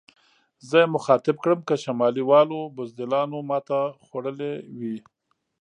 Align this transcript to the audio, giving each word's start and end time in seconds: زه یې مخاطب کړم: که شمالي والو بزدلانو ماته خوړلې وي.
زه 0.69 0.77
یې 0.83 0.91
مخاطب 0.95 1.35
کړم: 1.43 1.59
که 1.67 1.75
شمالي 1.83 2.23
والو 2.29 2.59
بزدلانو 2.77 3.37
ماته 3.49 3.79
خوړلې 4.05 4.53
وي. 4.79 4.97